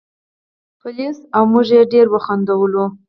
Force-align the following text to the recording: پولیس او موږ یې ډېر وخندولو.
پولیس 0.79 1.17
او 1.35 1.43
موږ 1.51 1.67
یې 1.75 1.81
ډېر 1.93 2.05
وخندولو. 2.09 2.85